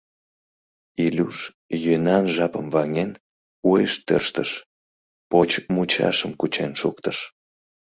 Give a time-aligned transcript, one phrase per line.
[1.05, 1.37] Илюш,
[1.83, 3.11] йӧнан жапым ваҥен,
[3.67, 4.49] уэш тӧрштыш,
[5.31, 7.17] поч мучашым кучен шуктыш.